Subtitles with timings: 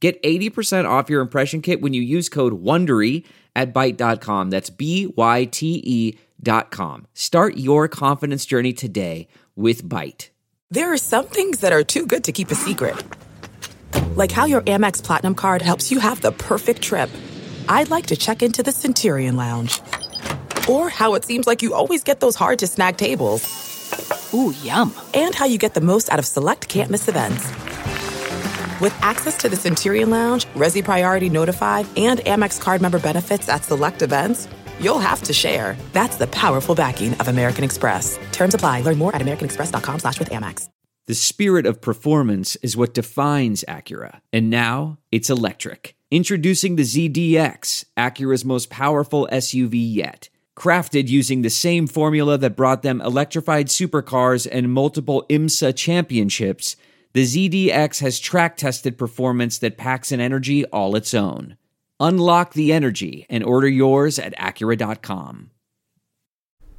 [0.00, 3.24] Get 80% off your impression kit when you use code WONDERY
[3.56, 4.50] at Byte.com.
[4.50, 7.06] That's B-Y-T-E dot com.
[7.14, 10.28] Start your confidence journey today with Byte.
[10.70, 12.94] There are some things that are too good to keep a secret.
[14.14, 17.10] Like how your Amex Platinum card helps you have the perfect trip.
[17.68, 19.80] I'd like to check into the Centurion Lounge.
[20.68, 24.32] Or how it seems like you always get those hard-to-snag tables.
[24.34, 24.94] Ooh, yum.
[25.14, 27.67] And how you get the most out of select can't-miss events.
[28.80, 33.64] With access to the Centurion Lounge, Resy Priority Notified, and Amex card member benefits at
[33.64, 34.46] select events,
[34.78, 35.76] you'll have to share.
[35.92, 38.20] That's the powerful backing of American Express.
[38.30, 38.82] Terms apply.
[38.82, 40.68] Learn more at americanexpress.com slash with Amex.
[41.08, 44.20] The spirit of performance is what defines Acura.
[44.32, 45.96] And now it's electric.
[46.12, 50.28] Introducing the ZDX, Acura's most powerful SUV yet.
[50.56, 56.76] Crafted using the same formula that brought them electrified supercars and multiple IMSA championships–
[57.14, 61.56] the ZDX has track tested performance that packs an energy all its own.
[62.00, 65.50] Unlock the energy and order yours at Acura.com.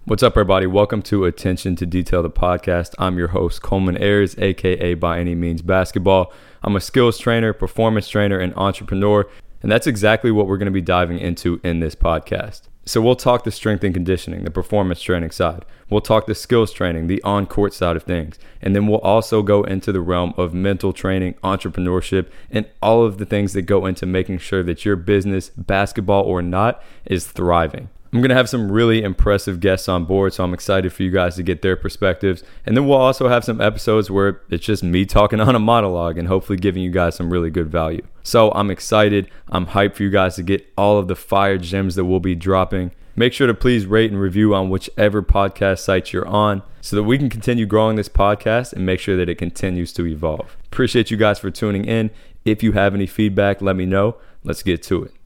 [0.05, 0.66] What's up, everybody?
[0.66, 2.94] Welcome to Attention to Detail, the podcast.
[2.99, 6.31] I'm your host, Coleman Ayers, aka By Any Means Basketball.
[6.64, 9.30] I'm a skills trainer, performance trainer, and entrepreneur,
[9.61, 12.68] and that's exactly what we're going to be diving into in this podcast.
[12.89, 15.63] So we'll talk the strength and conditioning, the performance training side.
[15.91, 18.39] We'll talk the skills training, the on-court side of things.
[18.63, 23.19] And then we'll also go into the realm of mental training, entrepreneurship, and all of
[23.19, 27.89] the things that go into making sure that your business, basketball or not, is thriving.
[28.11, 31.11] I'm going to have some really impressive guests on board, so I'm excited for you
[31.11, 32.43] guys to get their perspectives.
[32.65, 36.17] And then we'll also have some episodes where it's just me talking on a monologue
[36.17, 38.02] and hopefully giving you guys some really good value.
[38.23, 39.30] So I'm excited.
[39.49, 42.36] I'm hyped for you guys to get all of the fire gems that we'll be
[42.36, 42.92] dropping.
[43.15, 47.03] Make sure to please rate and review on whichever podcast site you're on so that
[47.03, 50.55] we can continue growing this podcast and make sure that it continues to evolve.
[50.71, 52.11] Appreciate you guys for tuning in.
[52.45, 54.15] If you have any feedback, let me know.
[54.43, 55.18] Let's get to it.